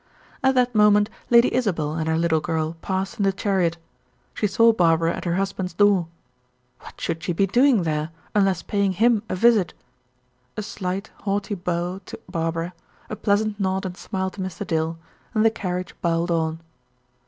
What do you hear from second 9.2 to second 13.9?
a visit? A slight, haughty bow to Barbara, a pleasant nod